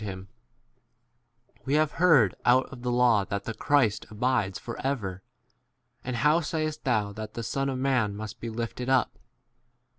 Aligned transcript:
ed 0.01 0.05
him, 0.07 0.27
We" 1.63 1.75
have 1.75 1.91
heard 1.91 2.33
out 2.43 2.65
of 2.73 2.81
the 2.81 2.91
law 2.91 3.23
that 3.25 3.43
the 3.43 3.53
Christ 3.53 4.07
abides 4.09 4.57
for 4.57 4.75
ever, 4.83 5.21
and 6.03 6.15
how 6.15 6.41
sayest 6.41 6.85
thou' 6.85 7.13
that 7.13 7.35
the 7.35 7.43
Son 7.43 7.69
of 7.69 7.77
man 7.77 8.15
must 8.15 8.39
be 8.39 8.49
lifted 8.49 8.89
up 8.89 9.19